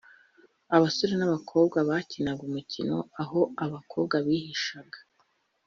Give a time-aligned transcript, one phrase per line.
[0.75, 4.97] Abasore n’abakobwa bakinaga umukino aho abakobwa bihishaga